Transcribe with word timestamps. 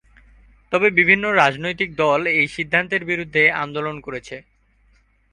তবে 0.71 0.87
বিভিন্ন 0.89 1.25
রাজনৈতিক 1.33 1.89
দল 1.95 2.21
এই 2.31 2.47
সিদ্ধান্তের 2.47 3.03
বিরুদ্ধে 3.05 3.43
আন্দোলন 3.63 3.95
করেছে। 3.99 4.35